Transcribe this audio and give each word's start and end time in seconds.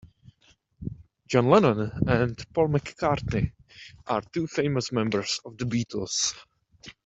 John 1.27 1.47
Lennon 1.51 1.91
and 2.07 2.35
Paul 2.55 2.69
McCartney 2.69 3.51
are 4.07 4.23
two 4.33 4.47
famous 4.47 4.91
members 4.91 5.39
of 5.45 5.59
the 5.59 5.65
Beatles. 5.65 6.33